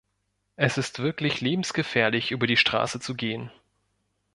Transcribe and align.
Es 0.55 0.79
ist 0.79 0.97
wirklich 0.97 1.41
lebensgefährlich, 1.41 2.31
über 2.31 2.47
die 2.47 2.57
Strasse 2.57 2.99
zu 2.99 3.13
gehen. 3.13 3.51